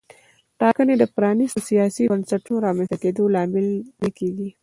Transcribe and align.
ټاکنې 0.59 0.95
د 0.99 1.03
پرانیستو 1.15 1.59
سیاسي 1.69 2.03
بنسټونو 2.11 2.63
رامنځته 2.65 2.97
کېدو 3.03 3.23
لامل 3.35 3.67
نه 4.01 4.09
کېږي. 4.17 4.49